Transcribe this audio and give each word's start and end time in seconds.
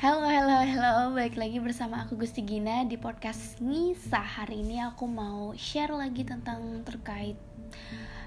Halo, 0.00 0.24
halo, 0.24 0.64
halo, 0.64 1.12
balik 1.12 1.36
lagi 1.36 1.60
bersama 1.60 2.00
aku 2.00 2.16
Gusti 2.16 2.40
Gina 2.40 2.88
di 2.88 2.96
podcast 2.96 3.60
Nisa 3.60 4.16
Hari 4.16 4.64
ini 4.64 4.80
aku 4.80 5.04
mau 5.04 5.52
share 5.52 5.92
lagi 5.92 6.24
tentang 6.24 6.80
terkait 6.88 7.36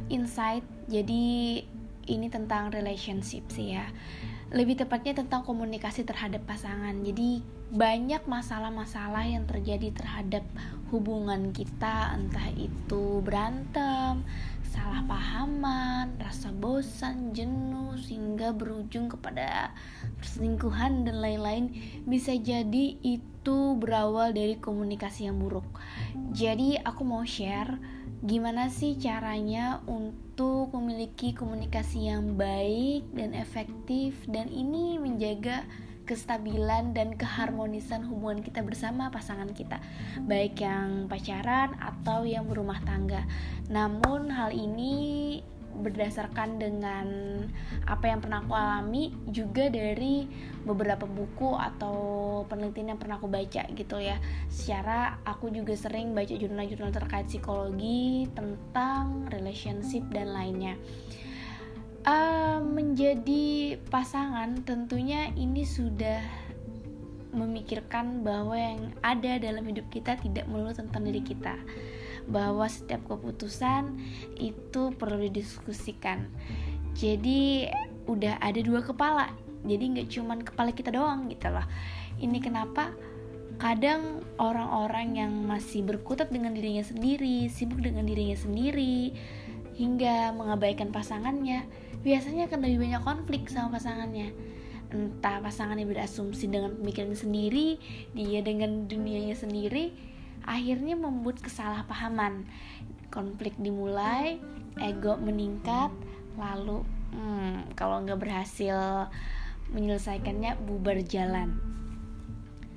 insight. 0.05 0.61
Jadi 0.85 1.65
ini 2.05 2.29
tentang 2.29 2.69
relationship 2.69 3.49
sih 3.49 3.73
ya. 3.73 3.89
Lebih 4.53 4.85
tepatnya 4.85 5.25
tentang 5.25 5.41
komunikasi 5.41 6.05
terhadap 6.05 6.45
pasangan. 6.45 6.93
Jadi 7.01 7.41
banyak 7.73 8.21
masalah-masalah 8.29 9.25
yang 9.25 9.49
terjadi 9.49 9.97
terhadap 9.97 10.45
hubungan 10.93 11.49
kita. 11.57 12.13
Entah 12.13 12.53
itu 12.53 13.17
berantem, 13.25 14.21
salah 14.73 15.05
pahaman, 15.05 16.17
rasa 16.17 16.49
bosan, 16.49 17.29
jenuh 17.37 17.93
Sehingga 18.01 18.49
berujung 18.57 19.05
kepada 19.05 19.69
perselingkuhan 20.17 21.05
dan 21.05 21.21
lain-lain 21.21 21.69
bisa 22.09 22.33
jadi 22.33 22.97
itu 23.05 23.77
berawal 23.77 24.33
dari 24.33 24.57
komunikasi 24.57 25.29
yang 25.29 25.37
buruk. 25.37 25.67
Jadi 26.33 26.81
aku 26.81 27.05
mau 27.05 27.21
share 27.21 27.77
gimana 28.25 28.73
sih 28.73 28.97
caranya 28.97 29.83
untuk 29.85 30.73
memiliki 30.73 31.37
komunikasi 31.37 32.09
yang 32.09 32.33
baik 32.33 33.05
dan 33.13 33.37
efektif 33.37 34.17
dan 34.25 34.49
ini 34.49 34.97
menjaga 34.97 35.67
kestabilan 36.03 36.91
dan 36.91 37.15
keharmonisan 37.15 38.03
hubungan 38.07 38.43
kita 38.43 38.59
bersama 38.61 39.07
pasangan 39.09 39.51
kita. 39.51 39.79
Baik 40.27 40.59
yang 40.63 41.07
pacaran 41.07 41.75
atau 41.79 42.27
yang 42.27 42.47
berumah 42.47 42.79
tangga. 42.83 43.23
Namun 43.71 44.27
hal 44.31 44.51
ini 44.51 45.39
berdasarkan 45.73 46.61
dengan 46.61 47.07
apa 47.89 48.05
yang 48.05 48.21
pernah 48.21 48.45
aku 48.45 48.53
alami 48.53 49.09
juga 49.33 49.73
dari 49.73 50.29
beberapa 50.61 51.09
buku 51.09 51.57
atau 51.57 51.97
penelitian 52.45 52.93
yang 52.93 52.99
pernah 53.01 53.17
aku 53.17 53.25
baca 53.25 53.65
gitu 53.73 53.97
ya. 53.97 54.21
Secara 54.53 55.17
aku 55.25 55.49
juga 55.49 55.73
sering 55.73 56.13
baca 56.13 56.29
jurnal-jurnal 56.29 56.93
terkait 56.93 57.25
psikologi 57.25 58.29
tentang 58.37 59.25
relationship 59.33 60.05
dan 60.13 60.29
lainnya 60.29 60.77
uh, 62.07 62.59
menjadi 62.63 63.77
pasangan 63.87 64.63
tentunya 64.63 65.31
ini 65.35 65.63
sudah 65.63 66.21
memikirkan 67.33 68.21
bahwa 68.21 68.53
yang 68.53 68.93
ada 69.01 69.41
dalam 69.41 69.65
hidup 69.65 69.89
kita 69.89 70.21
tidak 70.21 70.45
melulu 70.45 70.71
tentang 70.71 71.03
diri 71.03 71.23
kita. 71.25 71.57
Bahwa 72.29 72.69
setiap 72.69 73.03
keputusan 73.09 73.99
itu 74.39 74.93
perlu 74.95 75.27
didiskusikan. 75.27 76.29
Jadi 76.93 77.67
udah 78.05 78.37
ada 78.39 78.59
dua 78.61 78.85
kepala. 78.85 79.33
Jadi 79.65 79.83
nggak 79.97 80.07
cuman 80.13 80.39
kepala 80.45 80.71
kita 80.71 80.93
doang 80.93 81.27
gitu 81.27 81.49
loh. 81.51 81.65
Ini 82.21 82.37
kenapa? 82.39 82.93
Kadang 83.57 84.23
orang-orang 84.37 85.17
yang 85.17 85.33
masih 85.45 85.85
berkutat 85.85 86.33
dengan 86.33 86.57
dirinya 86.57 86.81
sendiri 86.81 87.49
sibuk 87.49 87.81
dengan 87.85 88.05
dirinya 88.05 88.33
sendiri 88.33 89.13
hingga 89.77 90.31
mengabaikan 90.33 90.93
pasangannya. 90.93 91.65
Biasanya 92.03 92.51
akan 92.51 92.59
lebih 92.65 92.89
banyak 92.89 93.01
konflik 93.01 93.47
sama 93.49 93.79
pasangannya. 93.79 94.33
Entah 94.93 95.41
pasangannya 95.41 95.89
berasumsi 95.89 96.49
dengan 96.51 96.77
pemikiran 96.77 97.17
sendiri 97.17 97.81
dia 98.13 98.45
dengan 98.45 98.85
dunianya 98.85 99.33
sendiri 99.33 99.93
akhirnya 100.45 100.93
membuat 100.93 101.41
kesalahpahaman. 101.41 102.45
Konflik 103.09 103.57
dimulai 103.57 104.41
ego 104.81 105.17
meningkat 105.21 105.93
lalu 106.33 106.81
hmm, 107.13 107.77
kalau 107.77 108.01
nggak 108.01 108.17
berhasil 108.17 109.09
menyelesaikannya 109.69 110.57
bubar 110.65 110.97
jalan 111.05 111.73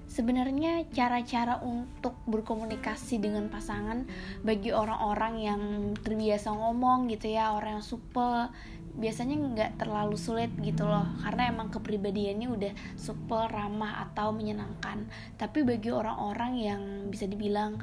sebenarnya 0.07 0.87
cara-cara 0.95 1.61
untuk 1.61 2.17
berkomunikasi 2.30 3.19
dengan 3.19 3.51
pasangan 3.51 4.07
bagi 4.47 4.70
orang-orang 4.70 5.35
yang 5.42 5.63
terbiasa 5.98 6.55
ngomong 6.55 7.11
gitu 7.11 7.30
ya 7.35 7.53
orang 7.53 7.79
yang 7.79 7.86
supel 7.86 8.48
biasanya 8.97 9.36
nggak 9.36 9.73
terlalu 9.77 10.17
sulit 10.17 10.48
gitu 10.64 10.89
loh. 10.89 11.05
Karena 11.20 11.53
emang 11.53 11.69
kepribadiannya 11.69 12.48
udah 12.48 12.73
super 12.97 13.47
ramah 13.53 14.08
atau 14.08 14.33
menyenangkan. 14.33 15.05
Tapi 15.36 15.63
bagi 15.69 15.92
orang-orang 15.92 16.53
yang 16.57 16.83
bisa 17.13 17.29
dibilang 17.29 17.77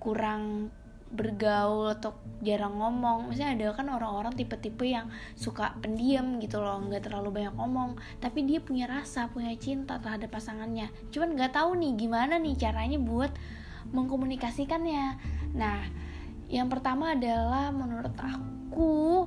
kurang 0.00 0.72
bergaul 1.10 1.90
atau 1.90 2.14
jarang 2.40 2.78
ngomong 2.78 3.28
misalnya 3.34 3.58
ada 3.58 3.82
kan 3.82 3.90
orang-orang 3.90 4.30
tipe-tipe 4.38 4.86
yang 4.86 5.10
suka 5.34 5.74
pendiam 5.82 6.38
gitu 6.38 6.62
loh 6.62 6.78
nggak 6.86 7.10
terlalu 7.10 7.42
banyak 7.42 7.54
ngomong 7.58 7.98
tapi 8.22 8.46
dia 8.46 8.62
punya 8.62 8.86
rasa 8.86 9.26
punya 9.28 9.50
cinta 9.58 9.98
terhadap 9.98 10.30
pasangannya 10.30 10.88
cuman 11.10 11.34
nggak 11.34 11.52
tahu 11.58 11.74
nih 11.74 11.98
gimana 11.98 12.38
nih 12.38 12.54
caranya 12.54 13.02
buat 13.02 13.34
mengkomunikasikannya 13.90 15.18
nah 15.58 15.82
yang 16.50 16.70
pertama 16.70 17.18
adalah 17.18 17.74
menurut 17.74 18.14
aku 18.18 19.26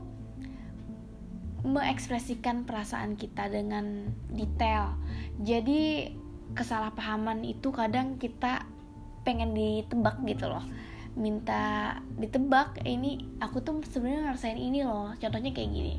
mengekspresikan 1.64 2.68
perasaan 2.68 3.16
kita 3.16 3.48
dengan 3.48 4.12
detail. 4.28 5.00
Jadi 5.40 6.12
kesalahpahaman 6.54 7.48
itu 7.48 7.72
kadang 7.72 8.20
kita 8.20 8.68
pengen 9.24 9.56
ditebak 9.56 10.20
gitu 10.28 10.52
loh. 10.52 10.64
Minta 11.14 11.98
ditebak, 12.18 12.82
eh, 12.84 12.98
ini 12.98 13.38
aku 13.38 13.62
tuh 13.62 13.80
sebenarnya 13.86 14.32
ngerasain 14.32 14.60
ini 14.60 14.82
loh. 14.82 15.14
Contohnya 15.18 15.52
kayak 15.54 15.70
gini. 15.70 15.96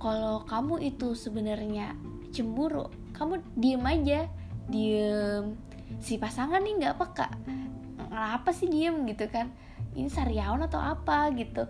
Kalau 0.00 0.48
kamu 0.48 0.80
itu 0.80 1.12
sebenarnya 1.12 1.92
cemburu, 2.32 2.88
kamu 3.12 3.44
diem 3.56 3.84
aja, 3.84 4.20
diem. 4.68 5.56
Si 6.00 6.16
pasangan 6.16 6.62
nih 6.64 6.74
nggak 6.80 6.96
peka. 6.96 7.28
Kenapa 8.10 8.50
sih 8.56 8.70
diem 8.70 9.04
gitu 9.06 9.28
kan? 9.28 9.52
ini 9.94 10.06
sariawan 10.06 10.62
atau 10.66 10.78
apa 10.78 11.34
gitu 11.34 11.66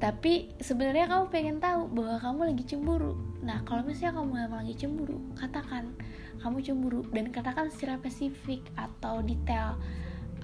tapi 0.00 0.50
sebenarnya 0.58 1.06
kamu 1.06 1.24
pengen 1.30 1.58
tahu 1.62 1.86
bahwa 1.92 2.16
kamu 2.18 2.40
lagi 2.54 2.64
cemburu 2.66 3.14
nah 3.44 3.62
kalau 3.62 3.86
misalnya 3.86 4.18
kamu 4.18 4.32
emang 4.48 4.60
lagi 4.66 4.76
cemburu 4.80 5.18
katakan 5.38 5.94
kamu 6.40 6.58
cemburu 6.64 7.00
dan 7.12 7.30
katakan 7.30 7.68
secara 7.70 8.00
spesifik 8.00 8.64
atau 8.74 9.22
detail 9.22 9.78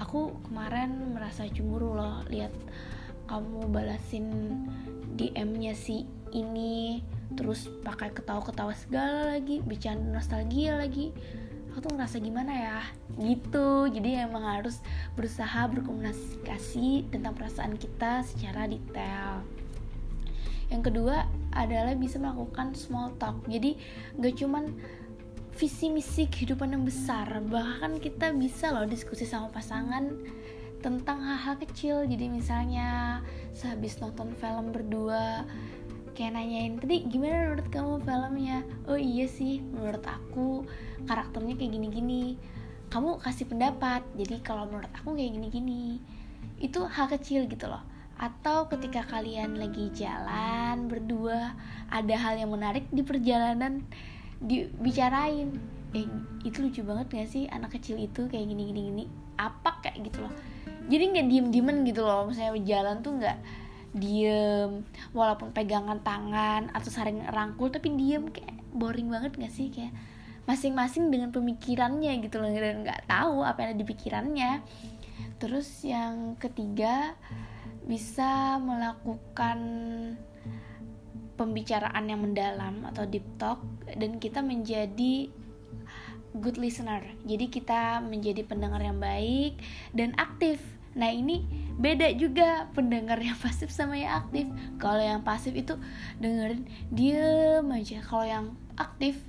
aku 0.01 0.37
kemarin 0.49 1.13
merasa 1.13 1.49
cemburu 1.49 1.97
loh 1.97 2.25
lihat 2.29 2.53
kamu 3.27 3.67
balasin 3.73 4.27
DM-nya 5.17 5.75
si 5.75 6.07
ini 6.31 7.03
terus 7.35 7.67
pakai 7.83 8.13
ketawa-ketawa 8.15 8.77
segala 8.77 9.35
lagi 9.35 9.59
bicara 9.65 9.99
nostalgia 9.99 10.79
lagi. 10.79 11.11
Aku 11.73 11.85
tuh 11.85 11.93
ngerasa 11.93 12.23
gimana 12.25 12.53
ya? 12.57 12.81
Gitu. 13.21 13.93
Jadi 13.93 14.17
emang 14.17 14.49
harus 14.49 14.81
berusaha 15.13 15.69
berkomunikasi 15.69 17.13
tentang 17.13 17.37
perasaan 17.37 17.77
kita 17.77 18.25
secara 18.25 18.65
detail. 18.65 19.45
Yang 20.73 20.83
kedua 20.93 21.29
adalah 21.53 21.93
bisa 21.95 22.17
melakukan 22.17 22.73
small 22.73 23.13
talk. 23.21 23.37
Jadi 23.45 23.77
gak 24.17 24.41
cuman 24.41 24.73
visi 25.57 25.89
misi 25.89 26.29
kehidupan 26.29 26.77
yang 26.77 26.85
besar. 26.85 27.27
Bahkan 27.41 27.97
kita 28.05 28.37
bisa 28.37 28.77
loh 28.77 28.85
diskusi 28.85 29.25
sama 29.25 29.49
pasangan 29.49 30.13
tentang 30.85 31.19
hal-hal 31.25 31.57
kecil. 31.57 32.05
Jadi 32.05 32.29
misalnya 32.29 33.21
sehabis 33.57 33.97
nonton 33.99 34.37
film 34.37 34.77
berdua 34.77 35.49
kayak 36.13 36.33
nanyain 36.33 36.81
tadi 36.81 37.09
gimana 37.09 37.49
menurut 37.49 37.69
kamu 37.73 37.95
filmnya? 38.05 38.59
Oh 38.85 39.01
iya 39.01 39.25
sih 39.25 39.65
menurut 39.65 40.05
aku 40.05 40.69
karakternya 41.09 41.57
kayak 41.57 41.73
gini-gini. 41.73 42.37
Kamu 42.93 43.19
kasih 43.19 43.49
pendapat 43.49 44.05
jadi 44.13 44.45
kalau 44.45 44.69
menurut 44.69 44.93
aku 44.93 45.17
kayak 45.17 45.41
gini-gini. 45.41 46.05
Itu 46.61 46.85
hal 46.85 47.09
kecil 47.09 47.49
gitu 47.49 47.65
loh. 47.65 47.81
Atau 48.21 48.69
ketika 48.69 49.05
kalian 49.09 49.57
lagi 49.57 49.89
jalan 49.93 50.89
berdua 50.89 51.57
ada 51.89 52.15
hal 52.17 52.37
yang 52.41 52.53
menarik 52.53 52.89
di 52.93 53.01
perjalanan 53.01 53.85
dibicarain. 54.43 55.49
Eh 55.95 56.07
itu 56.45 56.59
lucu 56.61 56.81
banget 56.85 57.07
gak 57.13 57.29
sih 57.31 57.45
anak 57.49 57.79
kecil 57.79 57.97
itu 57.97 58.29
kayak 58.29 58.47
gini 58.47 58.63
gini 58.73 58.81
gini? 58.93 59.05
Apa 59.37 59.81
kayak 59.85 60.13
gitu 60.13 60.25
loh. 60.25 60.33
Jadi 60.87 61.05
nggak 61.13 61.27
diem 61.27 61.47
diemen 61.51 61.77
gitu 61.83 62.07
loh 62.07 62.31
misalnya 62.31 62.63
jalan 62.63 63.03
tuh 63.03 63.19
nggak 63.19 63.39
diem 63.97 64.85
walaupun 65.17 65.51
pegangan 65.51 65.99
tangan 66.05 66.69
atau 66.71 66.91
saling 66.93 67.25
rangkul 67.33 67.73
tapi 67.73 67.91
diem 67.97 68.29
kayak 68.31 68.55
boring 68.77 69.09
banget 69.09 69.35
gak 69.37 69.53
sih? 69.53 69.73
Kayak 69.73 69.93
masing-masing 70.47 71.11
dengan 71.11 71.35
pemikirannya 71.35 72.23
gitu 72.23 72.39
loh 72.39 72.49
dan 72.55 72.87
nggak 72.87 73.11
tahu 73.11 73.43
apa 73.43 73.67
yang 73.67 73.71
ada 73.75 73.81
di 73.83 73.87
pikirannya. 73.87 74.53
Terus 75.43 75.69
yang 75.83 76.39
ketiga 76.39 77.19
bisa 77.87 78.59
melakukan 78.63 79.59
pembicaraan 81.37 82.05
yang 82.09 82.21
mendalam 82.25 82.83
atau 82.89 83.05
deep 83.05 83.25
talk 83.37 83.61
dan 83.97 84.17
kita 84.19 84.41
menjadi 84.41 85.29
good 86.37 86.57
listener 86.61 87.05
jadi 87.25 87.47
kita 87.49 87.81
menjadi 88.05 88.45
pendengar 88.45 88.81
yang 88.81 89.01
baik 89.01 89.57
dan 89.97 90.13
aktif 90.17 90.61
Nah 90.97 91.13
ini 91.13 91.45
beda 91.77 92.09
juga 92.17 92.73
pendengar 92.73 93.21
yang 93.21 93.37
pasif 93.45 93.69
sama 93.69 94.01
yang 94.01 94.25
aktif. 94.25 94.49
Kalau 94.81 95.05
yang 95.05 95.21
pasif 95.23 95.53
itu 95.53 95.77
dengerin 96.19 96.65
diem 96.89 97.69
aja. 97.69 98.01
Kalau 98.01 98.25
yang 98.25 98.47
aktif 98.81 99.21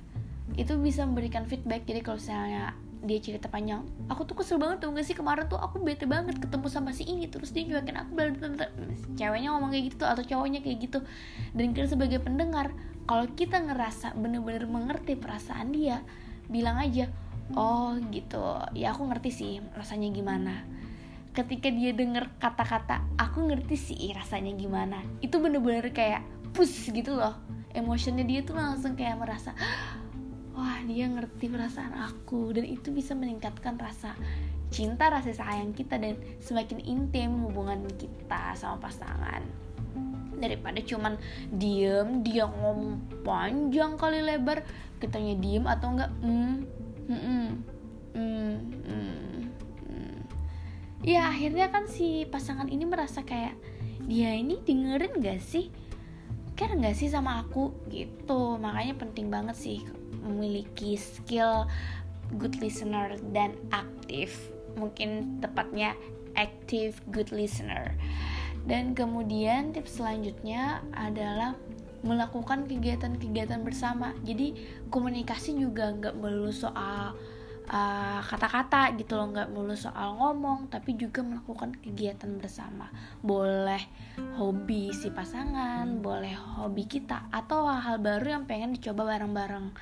itu 0.56 0.72
bisa 0.80 1.04
memberikan 1.04 1.44
feedback 1.44 1.84
jadi 1.84 2.00
kalau 2.00 2.16
misalnya 2.16 2.72
dia 3.02 3.18
cerita 3.22 3.46
panjang. 3.46 3.86
Aku 4.10 4.26
tuh 4.26 4.34
kesel 4.34 4.58
banget 4.58 4.82
tuh 4.82 4.90
gak 4.90 5.06
sih 5.06 5.14
kemarin 5.14 5.46
tuh 5.46 5.58
aku 5.58 5.78
bete 5.78 6.04
banget 6.04 6.38
ketemu 6.38 6.66
sama 6.66 6.90
si 6.90 7.06
ini 7.06 7.30
terus 7.30 7.54
dia 7.54 7.62
nyuakin 7.62 7.94
aku 7.94 8.10
blablabla 8.14 8.66
ceweknya 9.14 9.54
ngomong 9.54 9.70
kayak 9.70 9.84
gitu 9.94 10.04
atau 10.04 10.22
cowoknya 10.26 10.60
kayak 10.60 10.78
gitu. 10.82 10.98
Dan 11.54 11.72
kita 11.72 11.94
sebagai 11.94 12.18
pendengar 12.18 12.74
kalau 13.06 13.24
kita 13.32 13.62
ngerasa 13.62 14.18
bener-bener 14.18 14.66
mengerti 14.66 15.14
perasaan 15.14 15.70
dia 15.70 16.02
bilang 16.50 16.76
aja 16.80 17.06
oh 17.54 17.94
gitu. 18.10 18.60
Ya 18.74 18.92
aku 18.92 19.06
ngerti 19.06 19.30
sih 19.30 19.52
rasanya 19.78 20.10
gimana. 20.10 20.66
Ketika 21.32 21.70
dia 21.70 21.94
denger 21.94 22.34
kata-kata 22.42 23.06
aku 23.14 23.46
ngerti 23.46 23.76
sih 23.78 24.10
rasanya 24.10 24.52
gimana. 24.58 25.00
Itu 25.22 25.38
bener-bener 25.38 25.94
kayak 25.94 26.26
push 26.50 26.90
gitu 26.90 27.14
loh. 27.14 27.38
Emotionnya 27.70 28.26
dia 28.26 28.42
tuh 28.42 28.58
langsung 28.58 28.98
kayak 28.98 29.22
merasa 29.22 29.54
wah 30.58 30.82
dia 30.82 31.06
ngerti 31.06 31.46
perasaan 31.46 31.94
aku. 31.94 32.50
Dan 32.50 32.66
itu 32.66 32.90
bisa 32.90 33.14
meningkatkan 33.14 33.78
rasa 33.78 34.18
cinta 34.74 35.06
rasa 35.08 35.30
sayang 35.30 35.70
kita 35.72 35.96
dan 35.96 36.18
semakin 36.42 36.82
intim 36.82 37.46
hubungan 37.46 37.86
kita 37.94 38.58
sama 38.58 38.90
pasangan. 38.90 39.46
Daripada 40.34 40.82
cuman 40.82 41.14
diem 41.54 42.26
dia 42.26 42.50
ngomong 42.50 43.22
panjang 43.22 43.94
kali 43.94 44.22
lebar 44.22 44.66
kitanya 44.98 45.38
diem 45.38 45.64
atau 45.66 45.94
enggak 45.94 46.10
mm, 46.22 46.56
mm, 47.06 47.18
mm, 47.18 47.50
mm, 48.18 48.54
mm, 48.86 49.18
mm. 49.86 50.18
ya 51.06 51.30
akhirnya 51.30 51.70
kan 51.70 51.86
si 51.86 52.26
pasangan 52.26 52.66
ini 52.70 52.82
merasa 52.86 53.22
kayak 53.22 53.54
dia 54.06 54.34
ini 54.34 54.58
dengerin 54.62 55.22
gak 55.22 55.42
sih? 55.42 55.70
Care 56.54 56.74
gak 56.78 56.98
sih 56.98 57.10
sama 57.10 57.42
aku? 57.42 57.74
Gitu. 57.90 58.58
Makanya 58.58 58.94
penting 58.98 59.30
banget 59.30 59.58
sih 59.58 59.82
memiliki 60.22 60.98
skill 60.98 61.66
good 62.36 62.58
listener 62.60 63.16
dan 63.32 63.56
aktif. 63.70 64.52
Mungkin 64.76 65.40
tepatnya 65.42 65.96
active 66.38 67.00
good 67.10 67.32
listener. 67.34 67.96
Dan 68.68 68.92
kemudian 68.92 69.72
tips 69.72 69.96
selanjutnya 69.98 70.84
adalah 70.92 71.56
melakukan 72.06 72.68
kegiatan-kegiatan 72.70 73.64
bersama. 73.66 74.14
Jadi 74.22 74.54
komunikasi 74.92 75.58
juga 75.58 75.90
nggak 75.90 76.14
melulu 76.14 76.54
soal 76.54 77.16
kata 77.68 78.24
kata-kata 78.24 78.96
gitu 78.96 79.12
loh 79.20 79.28
nggak 79.28 79.52
melulu 79.52 79.76
soal 79.76 80.16
ngomong 80.16 80.72
tapi 80.72 80.96
juga 80.96 81.20
melakukan 81.20 81.76
kegiatan 81.76 82.32
bersama. 82.40 82.88
Boleh 83.20 83.84
hobi 84.40 84.88
si 84.96 85.12
pasangan 85.12 86.00
boleh 86.00 86.32
hobi 86.32 86.88
kita 86.88 87.28
atau 87.28 87.68
hal-hal 87.68 88.00
baru 88.00 88.40
yang 88.40 88.44
pengen 88.48 88.72
dicoba 88.72 89.04
bareng-bareng 89.04 89.76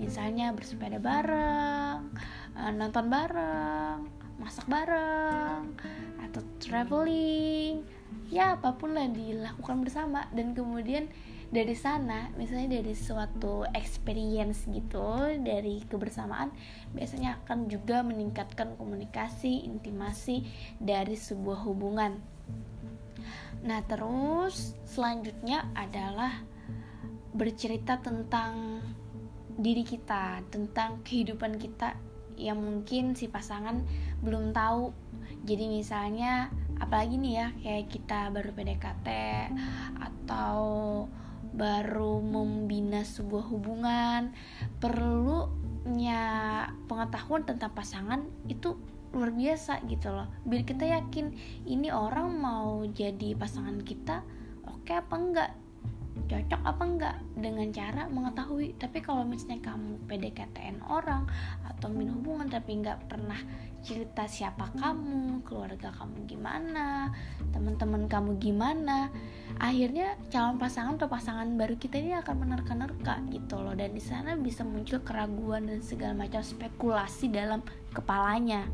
misalnya 0.00 0.56
bersepeda 0.56 0.96
bareng 0.96 2.10
uh, 2.56 2.72
nonton 2.72 3.12
bareng 3.12 4.08
masak 4.40 4.64
bareng 4.64 5.76
atau 6.24 6.40
traveling 6.56 7.84
ya 8.32 8.56
apa 8.56 8.72
pun 8.78 8.96
lah 8.96 9.06
dilakukan 9.12 9.84
bersama. 9.84 10.26
Dan 10.32 10.56
kemudian 10.56 11.12
dari 11.50 11.74
sana 11.74 12.30
misalnya 12.38 12.80
dari 12.80 12.94
suatu 12.94 13.66
experience 13.74 14.70
gitu 14.70 15.34
dari 15.42 15.82
kebersamaan 15.82 16.54
biasanya 16.94 17.42
akan 17.42 17.66
juga 17.66 18.06
meningkatkan 18.06 18.78
komunikasi 18.78 19.66
intimasi 19.66 20.46
dari 20.78 21.18
sebuah 21.18 21.66
hubungan. 21.66 22.22
Nah 23.66 23.82
terus 23.84 24.78
selanjutnya 24.86 25.68
adalah 25.74 26.38
bercerita 27.34 27.98
tentang 27.98 28.80
diri 29.60 29.84
kita, 29.84 30.40
tentang 30.48 31.04
kehidupan 31.04 31.60
kita 31.60 31.96
yang 32.40 32.58
mungkin 32.58 33.12
si 33.12 33.28
pasangan 33.28 33.84
belum 34.24 34.56
tahu. 34.56 34.90
Jadi 35.44 35.68
misalnya 35.68 36.48
apalagi 36.80 37.20
nih 37.20 37.32
ya 37.36 37.48
kayak 37.60 37.86
kita 37.92 38.32
baru 38.32 38.50
PDKT 38.56 39.08
atau 40.00 40.60
baru 41.50 42.22
membina 42.22 43.02
sebuah 43.02 43.44
hubungan 43.52 44.32
perlunya 44.78 46.22
pengetahuan 46.86 47.44
tentang 47.44 47.74
pasangan 47.74 48.20
itu 48.46 48.78
luar 49.10 49.34
biasa 49.34 49.82
gitu 49.90 50.14
loh 50.14 50.30
biar 50.46 50.62
kita 50.62 50.86
yakin 50.86 51.34
ini 51.66 51.90
orang 51.90 52.38
mau 52.38 52.86
jadi 52.86 53.34
pasangan 53.34 53.82
kita 53.82 54.22
oke 54.70 54.86
okay 54.86 55.02
apa 55.02 55.14
enggak 55.18 55.50
cocok 56.28 56.62
apa 56.64 56.82
enggak 56.84 57.16
dengan 57.38 57.68
cara 57.72 58.02
mengetahui. 58.10 58.76
Tapi 58.76 58.98
kalau 59.00 59.24
misalnya 59.24 59.72
kamu 59.72 60.04
PDKTN 60.10 60.84
orang 60.88 61.24
atau 61.64 61.88
minum 61.88 62.20
hubungan 62.20 62.50
tapi 62.50 62.80
enggak 62.80 63.00
pernah 63.06 63.38
cerita 63.80 64.28
siapa 64.28 64.76
kamu 64.76 65.40
keluarga 65.40 65.88
kamu 65.96 66.28
gimana 66.28 67.08
teman-teman 67.48 68.12
kamu 68.12 68.36
gimana 68.36 69.08
akhirnya 69.56 70.20
calon 70.28 70.60
pasangan 70.60 71.00
atau 71.00 71.08
pasangan 71.08 71.48
baru 71.56 71.80
kita 71.80 71.96
ini 71.96 72.12
akan 72.20 72.44
menerka-nerka 72.44 73.24
gitu 73.32 73.56
loh. 73.60 73.72
Dan 73.72 73.96
di 73.96 74.02
sana 74.04 74.36
bisa 74.36 74.66
muncul 74.66 75.00
keraguan 75.00 75.68
dan 75.68 75.80
segala 75.80 76.12
macam 76.12 76.44
spekulasi 76.44 77.32
dalam 77.32 77.64
kepalanya. 77.96 78.68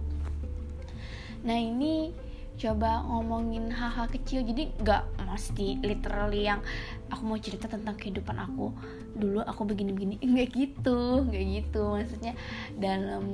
Nah 1.47 1.59
ini 1.63 2.26
coba 2.57 3.05
ngomongin 3.05 3.69
hal-hal 3.69 4.09
kecil. 4.09 4.41
Jadi 4.45 4.73
nggak 4.81 5.25
mesti 5.29 5.81
literally 5.85 6.49
yang 6.49 6.65
aku 7.13 7.23
mau 7.25 7.39
cerita 7.39 7.69
tentang 7.69 7.97
kehidupan 7.97 8.37
aku. 8.37 8.73
Dulu 9.17 9.45
aku 9.45 9.69
begini-begini. 9.69 10.21
Nggak 10.33 10.49
gitu 10.57 11.29
nggak 11.29 11.45
gitu 11.61 11.83
maksudnya. 11.93 12.35
Dalam 12.77 13.25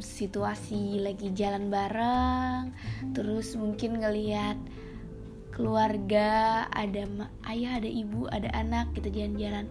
situasi 0.00 1.00
lagi 1.00 1.32
jalan 1.32 1.72
bareng. 1.72 2.72
Terus 3.16 3.56
mungkin 3.56 4.00
ngelihat 4.00 4.56
keluarga 5.58 6.64
ada 6.70 7.02
ayah 7.50 7.82
ada 7.82 7.90
ibu 7.90 8.30
ada 8.30 8.46
anak 8.54 8.94
kita 8.94 9.10
jalan-jalan 9.10 9.66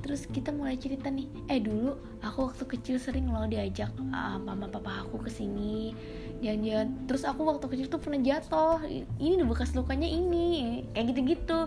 terus 0.00 0.24
kita 0.24 0.48
mulai 0.54 0.80
cerita 0.80 1.12
nih. 1.12 1.28
Eh 1.46 1.60
dulu 1.60 1.92
aku 2.24 2.48
waktu 2.48 2.64
kecil 2.64 2.96
sering 2.96 3.28
loh 3.28 3.44
diajak 3.44 3.92
uh, 3.98 4.40
mama 4.40 4.66
papa 4.72 5.04
aku 5.04 5.20
ke 5.22 5.30
sini 5.30 5.92
jalan-jalan. 6.40 6.88
Terus 7.04 7.22
aku 7.28 7.44
waktu 7.44 7.66
kecil 7.68 7.86
tuh 7.92 8.00
pernah 8.00 8.20
jatuh. 8.24 8.80
Ini 9.20 9.44
bekas 9.44 9.76
lukanya 9.76 10.08
ini 10.08 10.80
kayak 10.96 11.06
gitu-gitu. 11.12 11.60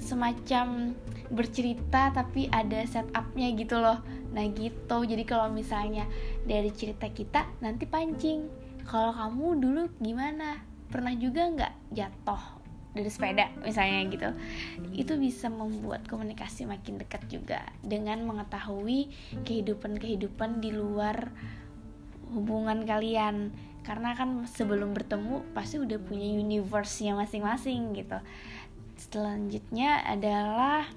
Semacam 0.00 0.96
bercerita 1.28 2.14
tapi 2.14 2.48
ada 2.48 2.80
setupnya 2.88 3.52
gitu 3.52 3.76
loh. 3.78 4.00
Nah 4.32 4.46
gitu. 4.50 5.04
Jadi 5.04 5.22
kalau 5.28 5.52
misalnya 5.52 6.08
dari 6.48 6.72
cerita 6.72 7.06
kita 7.12 7.44
nanti 7.60 7.84
pancing. 7.84 8.48
Kalau 8.86 9.10
kamu 9.12 9.46
dulu 9.60 9.82
gimana? 9.98 10.62
Pernah 10.86 11.18
juga 11.18 11.50
nggak 11.50 11.74
jatuh 11.90 12.55
dari 12.96 13.12
sepeda 13.12 13.52
misalnya 13.60 14.00
gitu. 14.08 14.28
Itu 14.96 15.20
bisa 15.20 15.52
membuat 15.52 16.08
komunikasi 16.08 16.64
makin 16.64 16.96
dekat 16.96 17.28
juga 17.28 17.60
dengan 17.84 18.24
mengetahui 18.24 19.12
kehidupan-kehidupan 19.44 20.64
di 20.64 20.72
luar 20.72 21.30
hubungan 22.32 22.88
kalian. 22.88 23.52
Karena 23.84 24.18
kan 24.18 24.48
sebelum 24.50 24.96
bertemu 24.96 25.46
pasti 25.54 25.78
udah 25.78 26.00
punya 26.02 26.26
universe-nya 26.26 27.14
masing-masing 27.14 27.94
gitu. 27.94 28.18
Selanjutnya 28.98 30.02
adalah 30.02 30.88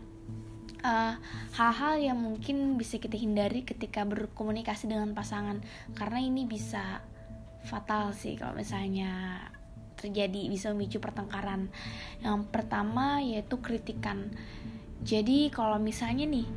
hal 0.79 1.13
eh, 1.13 1.15
hal-hal 1.59 1.93
yang 1.99 2.17
mungkin 2.17 2.79
bisa 2.79 2.97
kita 2.97 3.19
hindari 3.19 3.67
ketika 3.67 4.07
berkomunikasi 4.07 4.87
dengan 4.87 5.11
pasangan. 5.11 5.59
Karena 5.93 6.23
ini 6.23 6.47
bisa 6.47 7.03
fatal 7.67 8.15
sih 8.15 8.39
kalau 8.39 8.55
misalnya 8.55 9.43
terjadi 9.99 10.47
bisa 10.47 10.71
memicu 10.71 11.03
pertengkaran. 11.03 11.67
Yang 12.23 12.47
pertama 12.47 13.19
yaitu 13.19 13.59
kritikan. 13.59 14.31
Jadi 15.03 15.51
kalau 15.51 15.75
misalnya 15.75 16.23
nih 16.23 16.47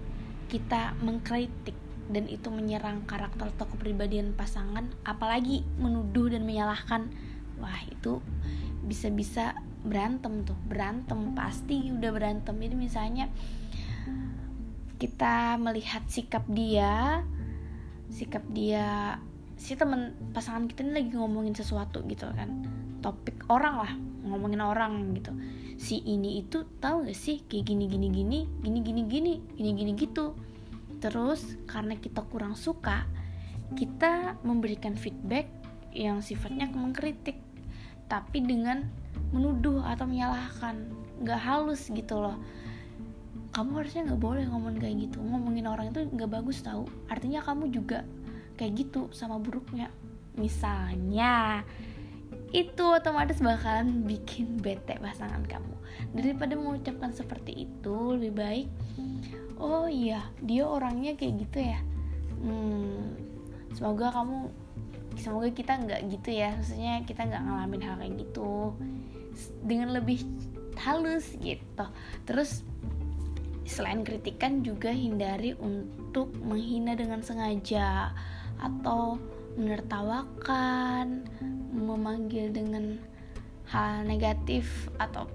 kita 0.46 0.94
mengkritik 1.02 1.74
dan 2.10 2.30
itu 2.30 2.50
menyerang 2.54 3.02
karakter 3.08 3.50
atau 3.56 3.66
kepribadian 3.72 4.36
pasangan 4.36 4.84
apalagi 5.02 5.64
menuduh 5.80 6.28
dan 6.28 6.44
menyalahkan 6.44 7.08
wah 7.62 7.80
itu 7.90 8.22
bisa-bisa 8.86 9.58
berantem 9.82 10.46
tuh. 10.46 10.58
Berantem 10.70 11.34
pasti 11.34 11.90
udah 11.90 12.10
berantem. 12.14 12.54
Jadi 12.54 12.76
misalnya 12.78 13.26
kita 15.02 15.58
melihat 15.58 16.06
sikap 16.06 16.46
dia 16.46 17.26
sikap 18.12 18.44
dia 18.52 19.18
si 19.62 19.78
temen 19.78 20.18
pasangan 20.34 20.66
kita 20.66 20.82
ini 20.82 20.92
lagi 20.98 21.14
ngomongin 21.14 21.54
sesuatu 21.54 22.02
gitu 22.10 22.26
kan. 22.34 22.66
Topik 22.98 23.46
orang 23.46 23.74
lah 23.78 23.92
ngomongin 24.26 24.58
orang 24.58 25.14
gitu. 25.14 25.30
Si 25.78 26.02
ini 26.02 26.42
itu 26.42 26.66
tahu 26.82 27.06
gak 27.06 27.14
sih 27.14 27.46
kayak 27.46 27.70
gini 27.70 27.86
gini 27.86 28.10
gini 28.10 28.40
gini 28.58 28.78
gini 28.82 29.02
gini 29.06 29.32
gini 29.54 29.70
gini 29.70 29.92
gitu. 29.94 30.34
Terus 30.98 31.54
karena 31.70 31.94
kita 31.94 32.26
kurang 32.26 32.58
suka, 32.58 33.06
kita 33.78 34.34
memberikan 34.42 34.98
feedback 34.98 35.46
yang 35.94 36.18
sifatnya 36.22 36.66
mengkritik, 36.66 37.38
tapi 38.10 38.42
dengan 38.42 38.86
menuduh 39.30 39.86
atau 39.86 40.10
menyalahkan, 40.10 40.90
gak 41.22 41.38
halus 41.38 41.86
gitu 41.86 42.18
loh. 42.18 42.34
kamu 43.52 43.84
harusnya 43.84 44.02
nggak 44.08 44.20
boleh 44.20 44.44
ngomong 44.48 44.80
kayak 44.80 44.96
gitu. 45.06 45.20
Ngomongin 45.20 45.68
orang 45.68 45.92
itu 45.92 46.08
nggak 46.08 46.30
bagus 46.40 46.64
tau 46.64 46.88
artinya 47.12 47.44
kamu 47.44 47.68
juga 47.68 48.00
kayak 48.56 48.72
gitu 48.86 49.08
sama 49.12 49.38
buruknya. 49.38 49.88
Misalnya 50.36 51.64
itu 52.52 52.84
otomatis 52.84 53.40
bakalan 53.40 54.04
bikin 54.04 54.60
bete 54.60 55.00
pasangan 55.00 55.44
kamu. 55.44 55.76
Daripada 56.12 56.56
mengucapkan 56.56 57.12
seperti 57.12 57.68
itu 57.68 57.96
lebih 58.16 58.32
baik 58.36 58.68
oh 59.62 59.86
iya 59.86 60.26
dia 60.42 60.66
orangnya 60.66 61.14
kayak 61.14 61.46
gitu 61.46 61.58
ya. 61.62 61.78
Hmm, 62.42 63.14
semoga 63.78 64.10
kamu 64.10 64.50
semoga 65.14 65.48
kita 65.54 65.72
nggak 65.78 66.00
gitu 66.10 66.30
ya. 66.34 66.58
Maksudnya 66.58 66.94
kita 67.06 67.22
nggak 67.30 67.42
ngalamin 67.46 67.82
hal 67.86 67.94
kayak 68.02 68.14
gitu. 68.18 68.74
Dengan 69.62 69.94
lebih 69.94 70.26
halus 70.82 71.30
gitu. 71.38 71.86
Terus 72.26 72.66
selain 73.62 74.02
kritikan 74.02 74.66
juga 74.66 74.90
hindari 74.90 75.54
untuk 75.54 76.34
menghina 76.42 76.98
dengan 76.98 77.22
sengaja 77.22 78.10
atau 78.62 79.18
menertawakan, 79.58 81.26
memanggil 81.74 82.54
dengan 82.54 82.96
hal 83.68 84.06
negatif 84.06 84.88
atau 84.96 85.28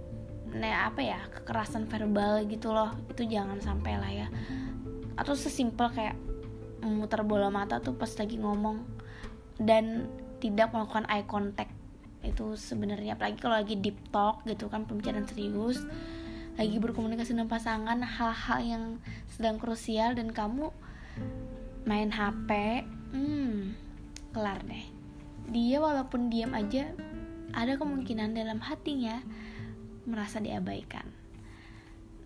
ne 0.48 0.72
apa 0.72 1.04
ya 1.04 1.20
kekerasan 1.36 1.86
verbal 1.92 2.48
gitu 2.48 2.72
loh. 2.72 2.96
Itu 3.12 3.28
jangan 3.28 3.60
sampai 3.60 3.94
lah 4.00 4.12
ya. 4.12 4.28
Atau 5.20 5.36
sesimpel 5.36 5.92
kayak 5.92 6.16
memutar 6.82 7.28
bola 7.28 7.52
mata 7.52 7.84
tuh 7.84 7.94
pas 7.94 8.10
lagi 8.16 8.40
ngomong 8.40 8.86
dan 9.60 10.08
tidak 10.40 10.72
melakukan 10.72 11.06
eye 11.12 11.28
contact. 11.28 11.74
Itu 12.24 12.56
sebenarnya 12.56 13.20
apalagi 13.20 13.38
kalau 13.38 13.60
lagi 13.60 13.76
deep 13.78 14.00
talk 14.10 14.42
gitu 14.48 14.72
kan 14.72 14.88
pembicaraan 14.88 15.28
serius 15.30 15.84
lagi 16.58 16.82
berkomunikasi 16.82 17.38
dengan 17.38 17.54
pasangan 17.54 18.02
hal-hal 18.02 18.60
yang 18.66 18.84
sedang 19.30 19.62
krusial 19.62 20.18
dan 20.18 20.34
kamu 20.34 20.74
main 21.86 22.10
HP 22.10 22.82
hmm 23.18 23.74
kelar 24.38 24.62
deh. 24.70 24.86
Dia 25.50 25.82
walaupun 25.82 26.30
diam 26.30 26.54
aja 26.54 26.94
ada 27.58 27.74
kemungkinan 27.80 28.38
dalam 28.38 28.62
hatinya 28.62 29.18
merasa 30.06 30.38
diabaikan. 30.38 31.10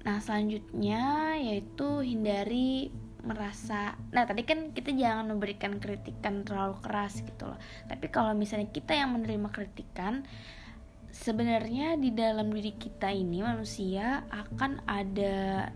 Nah 0.03 0.19
selanjutnya 0.19 1.37
yaitu 1.39 2.03
hindari 2.03 2.91
merasa 3.21 3.93
nah 4.09 4.25
tadi 4.25 4.41
kan 4.41 4.73
kita 4.73 4.97
jangan 4.97 5.29
memberikan 5.29 5.77
kritikan 5.77 6.43
terlalu 6.43 6.75
keras 6.83 7.23
gitu 7.23 7.47
loh. 7.47 7.59
Tapi 7.87 8.11
kalau 8.11 8.35
misalnya 8.35 8.67
kita 8.73 8.97
yang 8.97 9.15
menerima 9.15 9.47
kritikan 9.53 10.25
sebenarnya 11.11 11.99
di 11.99 12.09
dalam 12.11 12.49
diri 12.49 12.73
kita 12.75 13.13
ini 13.13 13.43
manusia 13.45 14.25
akan 14.31 14.83
ada 14.89 15.69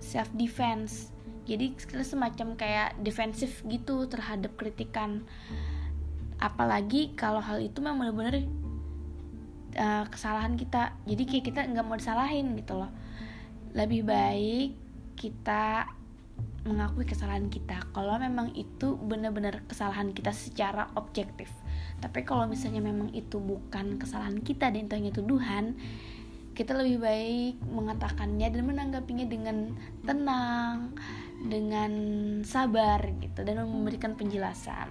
self 0.00 0.32
defense 0.34 1.12
jadi 1.50 1.74
semacam 2.06 2.54
kayak 2.54 3.02
defensif 3.02 3.66
gitu 3.66 4.06
terhadap 4.06 4.54
kritikan. 4.54 5.26
Apalagi 6.38 7.18
kalau 7.18 7.42
hal 7.42 7.58
itu 7.58 7.82
memang 7.82 7.98
benar-benar 7.98 8.46
uh, 9.74 10.04
kesalahan 10.06 10.54
kita. 10.54 10.94
Jadi 11.10 11.22
kayak 11.26 11.44
kita 11.50 11.60
nggak 11.66 11.82
mau 11.82 11.98
disalahin 11.98 12.54
gitu 12.54 12.78
loh. 12.78 12.90
Lebih 13.74 14.06
baik 14.06 14.70
kita 15.18 15.90
mengakui 16.62 17.02
kesalahan 17.02 17.50
kita. 17.50 17.82
Kalau 17.90 18.14
memang 18.22 18.54
itu 18.54 18.94
benar-benar 18.94 19.66
kesalahan 19.66 20.14
kita 20.14 20.30
secara 20.30 20.86
objektif. 20.94 21.50
Tapi 21.98 22.22
kalau 22.22 22.46
misalnya 22.46 22.80
memang 22.80 23.10
itu 23.10 23.42
bukan 23.42 23.98
kesalahan 23.98 24.38
kita 24.40 24.70
dan 24.70 24.86
itu 24.86 24.94
hanya 24.96 25.12
tuduhan 25.12 25.74
kita 26.50 26.76
lebih 26.76 27.00
baik 27.00 27.54
mengatakannya 27.72 28.52
dan 28.52 28.62
menanggapinya 28.68 29.26
dengan 29.32 29.72
tenang 30.04 30.92
dengan 31.40 31.92
sabar 32.44 33.00
gitu 33.20 33.40
dan 33.40 33.64
memberikan 33.64 34.12
penjelasan. 34.12 34.90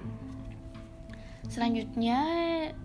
Selanjutnya 1.50 2.20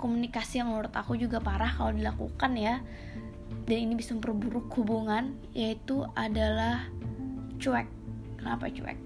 komunikasi 0.01 0.61
yang 0.65 0.73
menurut 0.73 0.93
aku 0.93 1.21
juga 1.21 1.41
parah 1.41 1.69
kalau 1.69 1.93
dilakukan 1.93 2.57
ya 2.57 2.81
dan 3.65 3.77
ini 3.77 3.97
bisa 3.97 4.17
memperburuk 4.17 4.73
hubungan 4.77 5.37
yaitu 5.53 6.05
adalah 6.17 6.89
cuek. 7.61 7.89
Kenapa 8.41 8.69
cuek? 8.69 8.97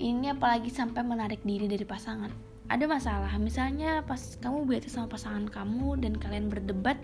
Ini 0.00 0.36
apalagi 0.36 0.72
sampai 0.72 1.04
menarik 1.04 1.44
diri 1.44 1.68
dari 1.68 1.84
pasangan. 1.84 2.32
Ada 2.70 2.86
masalah 2.88 3.32
misalnya 3.36 4.00
pas 4.06 4.36
kamu 4.40 4.64
bete 4.64 4.88
sama 4.88 5.10
pasangan 5.10 5.48
kamu 5.48 6.00
dan 6.00 6.16
kalian 6.16 6.48
berdebat 6.48 6.96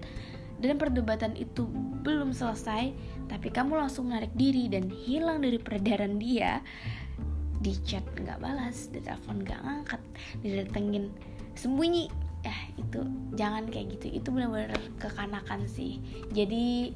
dan 0.61 0.81
perdebatan 0.81 1.37
itu 1.37 1.69
belum 2.03 2.33
selesai 2.33 2.95
tapi 3.27 3.51
kamu 3.51 3.77
langsung 3.77 4.09
menarik 4.09 4.33
diri 4.39 4.71
dan 4.71 4.89
hilang 4.89 5.43
dari 5.43 5.59
peredaran 5.59 6.17
dia. 6.17 6.63
Di 7.57 7.73
chat 7.83 8.05
nggak 8.05 8.39
balas 8.39 8.93
di 8.93 9.03
telepon 9.03 9.43
nggak 9.43 9.61
ngangkat 9.61 10.03
didatengin 10.41 11.11
sembunyi. 11.59 12.07
Eh 12.47 12.61
itu 12.79 13.03
jangan 13.35 13.67
kayak 13.67 13.99
gitu 13.99 14.23
itu 14.23 14.29
benar-benar 14.31 14.79
kekanakan 15.03 15.67
sih. 15.67 15.99
Jadi 16.31 16.95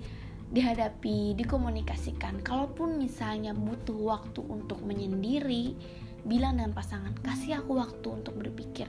dihadapi 0.50 1.34
dikomunikasikan. 1.38 2.42
Kalaupun 2.42 2.98
misalnya 2.98 3.54
butuh 3.54 3.98
waktu 3.98 4.42
untuk 4.46 4.82
menyendiri 4.82 5.74
bilang 6.22 6.60
dengan 6.60 6.76
pasangan 6.76 7.16
kasih 7.24 7.64
aku 7.64 7.80
waktu 7.80 8.06
untuk 8.12 8.36
berpikir 8.36 8.86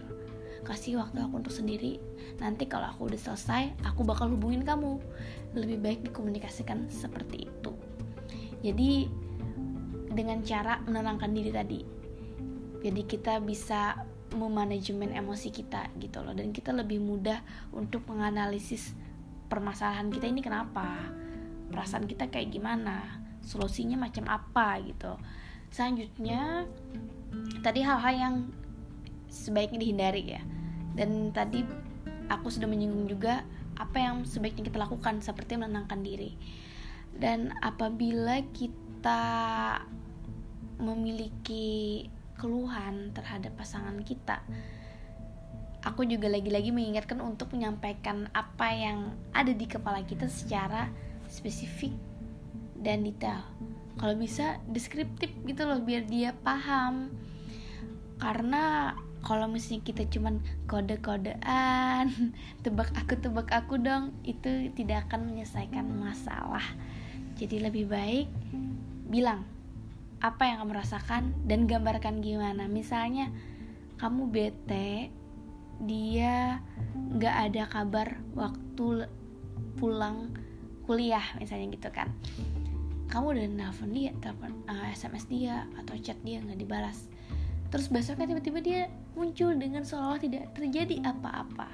kasih 0.61 1.01
waktu 1.01 1.21
aku 1.21 1.41
untuk 1.41 1.53
sendiri. 1.53 1.97
Nanti 2.37 2.69
kalau 2.69 2.89
aku 2.93 3.09
udah 3.09 3.19
selesai 3.19 3.85
aku 3.85 4.05
bakal 4.05 4.29
hubungin 4.29 4.61
kamu. 4.61 5.01
Lebih 5.57 5.77
baik 5.81 5.99
dikomunikasikan 6.09 6.89
seperti 6.89 7.49
itu. 7.49 7.71
Jadi 8.61 9.09
dengan 10.11 10.43
cara 10.45 10.79
menenangkan 10.85 11.31
diri 11.31 11.51
tadi. 11.51 11.81
Jadi 12.81 13.01
kita 13.05 13.37
bisa 13.41 13.97
memanajemen 14.33 15.11
emosi 15.11 15.49
kita 15.51 15.91
gitu 15.99 16.23
loh. 16.23 16.33
Dan 16.35 16.55
kita 16.55 16.71
lebih 16.71 17.01
mudah 17.03 17.41
untuk 17.75 18.07
menganalisis 18.07 18.95
permasalahan 19.51 20.07
kita 20.07 20.29
ini 20.29 20.39
kenapa? 20.39 21.11
Perasaan 21.71 22.07
kita 22.07 22.31
kayak 22.31 22.51
gimana? 22.51 23.21
Solusinya 23.43 23.99
macam 23.99 24.29
apa 24.29 24.79
gitu? 24.85 25.17
Selanjutnya 25.71 26.67
tadi 27.63 27.79
hal-hal 27.79 28.13
yang 28.15 28.35
sebaiknya 29.31 29.79
dihindari 29.79 30.23
ya. 30.35 30.41
Dan 30.91 31.31
tadi 31.31 31.63
aku 32.27 32.51
sudah 32.51 32.67
menyinggung 32.67 33.07
juga 33.07 33.47
apa 33.79 33.97
yang 33.97 34.27
sebaiknya 34.27 34.67
kita 34.67 34.77
lakukan 34.77 35.23
seperti 35.23 35.55
menenangkan 35.55 36.03
diri. 36.03 36.35
Dan 37.15 37.55
apabila 37.63 38.43
kita 38.51 39.23
memiliki 40.77 42.05
keluhan 42.35 43.15
terhadap 43.15 43.53
pasangan 43.55 44.01
kita 44.03 44.43
aku 45.81 46.05
juga 46.05 46.29
lagi-lagi 46.29 46.69
mengingatkan 46.69 47.17
untuk 47.21 47.53
menyampaikan 47.53 48.29
apa 48.37 48.69
yang 48.73 49.17
ada 49.33 49.51
di 49.51 49.65
kepala 49.65 50.05
kita 50.05 50.29
secara 50.29 50.89
spesifik 51.25 51.93
dan 52.77 53.05
detail. 53.05 53.41
Kalau 53.97 54.17
bisa 54.17 54.61
deskriptif 54.69 55.29
gitu 55.45 55.65
loh 55.65 55.81
biar 55.81 56.05
dia 56.05 56.33
paham. 56.45 57.13
Karena 58.21 58.93
kalau 59.21 59.45
misalnya 59.45 59.85
kita 59.85 60.03
cuman 60.09 60.41
kode-kodean 60.65 62.09
tebak 62.65 62.89
aku 62.97 63.13
tebak 63.21 63.49
aku 63.53 63.77
dong 63.77 64.17
itu 64.25 64.73
tidak 64.73 65.09
akan 65.09 65.29
menyelesaikan 65.29 65.85
masalah. 65.85 66.65
Jadi 67.37 67.61
lebih 67.61 67.89
baik 67.89 68.27
bilang 69.09 69.45
apa 70.21 70.45
yang 70.45 70.65
kamu 70.65 70.73
rasakan 70.77 71.33
dan 71.45 71.65
gambarkan 71.69 72.21
gimana. 72.21 72.65
Misalnya 72.65 73.29
kamu 74.01 74.29
bete 74.29 75.13
dia 75.81 76.61
nggak 76.93 77.35
ada 77.49 77.63
kabar 77.69 78.21
waktu 78.37 79.09
pulang 79.77 80.33
kuliah 80.85 81.23
misalnya 81.37 81.69
gitu 81.73 81.89
kan. 81.93 82.09
Kamu 83.09 83.37
udah 83.37 83.43
nelfon 83.43 83.91
dia 83.93 84.15
telepon 84.23 84.65
uh, 84.65 84.87
eh, 84.87 84.95
sms 84.95 85.25
dia 85.29 85.67
atau 85.77 85.93
chat 85.99 86.17
dia 86.23 86.39
nggak 86.39 86.57
dibalas 86.57 87.10
terus 87.71 87.87
besoknya 87.87 88.27
tiba-tiba 88.27 88.59
dia 88.59 88.81
muncul 89.15 89.55
dengan 89.55 89.81
seolah 89.87 90.19
tidak 90.19 90.51
terjadi 90.53 91.01
apa-apa. 91.07 91.71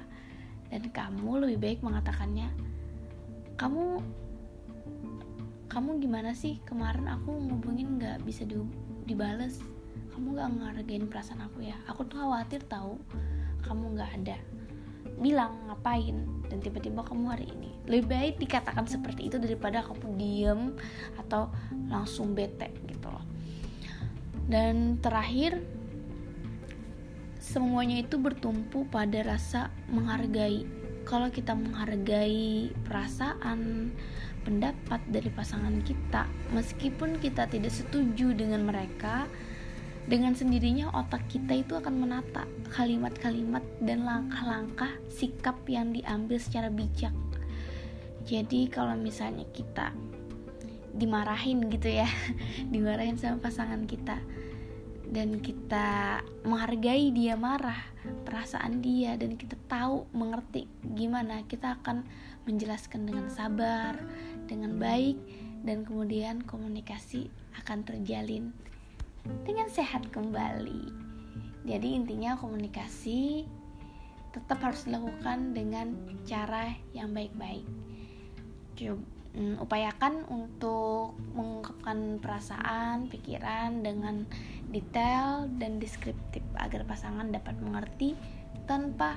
Dan 0.68 0.88
kamu 0.92 1.48
lebih 1.48 1.58
baik 1.58 1.80
mengatakannya 1.80 2.68
kamu 3.58 3.98
kamu 5.68 6.00
gimana 6.00 6.32
sih? 6.32 6.62
Kemarin 6.64 7.10
aku 7.10 7.34
ngubungin 7.34 8.00
nggak 8.00 8.24
bisa 8.24 8.46
di, 8.46 8.56
dibales. 9.04 9.60
Kamu 10.14 10.38
nggak 10.38 10.48
ngargain 10.58 11.04
perasaan 11.10 11.44
aku 11.44 11.66
ya. 11.66 11.76
Aku 11.90 12.06
tuh 12.08 12.22
khawatir 12.22 12.64
tahu 12.70 12.96
kamu 13.66 13.98
nggak 13.98 14.10
ada. 14.22 14.38
Bilang 15.18 15.58
ngapain? 15.68 16.24
Dan 16.48 16.62
tiba-tiba 16.64 17.04
kamu 17.04 17.24
hari 17.28 17.46
ini. 17.50 17.70
Lebih 17.90 18.06
baik 18.08 18.34
dikatakan 18.40 18.88
seperti 18.88 19.28
itu 19.28 19.36
daripada 19.36 19.84
kamu 19.84 20.06
diem 20.16 20.62
atau 21.20 21.52
langsung 21.90 22.32
bete 22.32 22.72
gitu 22.88 23.12
loh. 23.12 23.26
Dan 24.48 24.96
terakhir 25.04 25.60
semuanya 27.38 28.02
itu 28.02 28.18
bertumpu 28.18 28.86
pada 28.86 29.22
rasa 29.22 29.70
menghargai. 29.90 30.66
Kalau 31.08 31.32
kita 31.32 31.56
menghargai 31.56 32.74
perasaan 32.84 33.90
pendapat 34.44 35.00
dari 35.08 35.28
pasangan 35.28 35.80
kita 35.84 36.24
meskipun 36.56 37.20
kita 37.20 37.44
tidak 37.48 37.68
setuju 37.68 38.32
dengan 38.32 38.64
mereka 38.64 39.28
dengan 40.08 40.32
sendirinya 40.32 40.88
otak 40.96 41.20
kita 41.28 41.60
itu 41.60 41.76
akan 41.76 42.00
menata 42.00 42.48
kalimat-kalimat 42.72 43.60
dan 43.84 44.08
langkah-langkah 44.08 44.88
sikap 45.12 45.60
yang 45.68 45.92
diambil 45.92 46.40
secara 46.40 46.72
bijak. 46.72 47.12
Jadi 48.24 48.72
kalau 48.72 48.96
misalnya 48.96 49.44
kita 49.52 49.92
dimarahin 50.96 51.68
gitu 51.68 52.00
ya 52.00 52.08
dimarahin 52.72 53.20
sama 53.20 53.38
pasangan 53.38 53.84
kita 53.84 54.16
dan 55.08 55.40
kita 55.40 56.20
menghargai 56.44 57.08
dia 57.12 57.32
marah 57.34 57.80
perasaan 58.28 58.84
dia 58.84 59.16
dan 59.16 59.40
kita 59.40 59.56
tahu 59.68 60.04
mengerti 60.12 60.68
gimana 60.96 61.44
kita 61.48 61.80
akan 61.80 62.04
menjelaskan 62.44 63.08
dengan 63.08 63.32
sabar 63.32 63.96
dengan 64.44 64.76
baik 64.76 65.16
dan 65.64 65.84
kemudian 65.84 66.44
komunikasi 66.44 67.32
akan 67.64 67.82
terjalin 67.84 68.54
dengan 69.44 69.68
sehat 69.68 70.08
kembali. 70.14 71.08
Jadi 71.68 71.88
intinya 71.98 72.38
komunikasi 72.38 73.44
tetap 74.32 74.60
harus 74.62 74.86
dilakukan 74.88 75.52
dengan 75.52 75.92
cara 76.24 76.72
yang 76.96 77.12
baik-baik. 77.12 77.66
Um, 79.38 79.58
upayakan 79.60 80.24
untuk 80.30 81.18
mengungkapkan 81.34 82.22
perasaan, 82.22 83.10
pikiran 83.10 83.82
dengan 83.82 84.24
detail 84.68 85.48
dan 85.56 85.80
deskriptif 85.80 86.44
agar 86.60 86.84
pasangan 86.84 87.28
dapat 87.32 87.56
mengerti 87.60 88.12
tanpa 88.68 89.16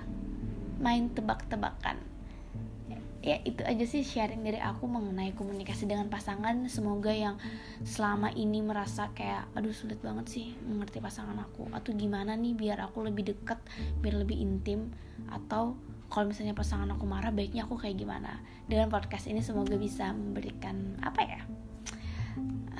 main 0.79 1.11
tebak-tebakan. 1.11 1.99
Ya 3.21 3.37
itu 3.45 3.61
aja 3.61 3.85
sih 3.85 4.01
sharing 4.01 4.41
dari 4.41 4.57
aku 4.57 4.89
mengenai 4.89 5.37
komunikasi 5.37 5.85
dengan 5.85 6.09
pasangan. 6.09 6.65
Semoga 6.65 7.13
yang 7.13 7.37
selama 7.85 8.33
ini 8.33 8.65
merasa 8.65 9.13
kayak 9.13 9.45
aduh 9.53 9.69
sulit 9.69 10.01
banget 10.01 10.25
sih 10.25 10.57
mengerti 10.65 10.97
pasangan 10.97 11.37
aku. 11.37 11.69
Atau 11.69 11.93
gimana 11.93 12.33
nih 12.33 12.57
biar 12.57 12.81
aku 12.81 13.05
lebih 13.05 13.29
dekat 13.29 13.61
biar 14.01 14.25
lebih 14.25 14.41
intim. 14.41 14.89
Atau 15.29 15.77
kalau 16.09 16.33
misalnya 16.33 16.57
pasangan 16.57 16.89
aku 16.97 17.05
marah 17.05 17.29
baiknya 17.29 17.69
aku 17.69 17.77
kayak 17.77 18.01
gimana. 18.01 18.41
Dengan 18.65 18.89
podcast 18.89 19.29
ini 19.29 19.45
semoga 19.45 19.77
bisa 19.77 20.09
memberikan 20.17 20.97
apa 21.05 21.21
ya 21.21 21.41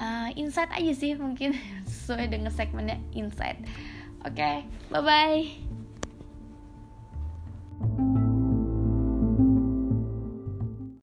uh, 0.02 0.30
insight 0.34 0.74
aja 0.74 0.92
sih 0.98 1.14
mungkin 1.16 1.54
sesuai 1.92 2.34
dengan 2.34 2.50
segmennya 2.50 2.98
insight. 3.14 3.62
Oke 4.26 4.42
okay, 4.42 4.58
bye 4.90 5.02
bye 5.02 5.71